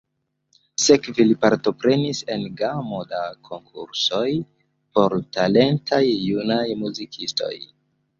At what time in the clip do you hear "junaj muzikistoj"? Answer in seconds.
6.09-7.53